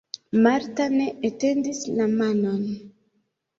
[0.45, 2.67] Marta ne etendis la manon.